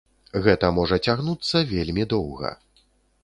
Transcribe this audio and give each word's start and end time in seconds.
Гэта 0.45 0.69
можа 0.77 0.97
цягнуцца 1.11 1.63
вельмі 1.73 2.07
доўга. 2.13 2.53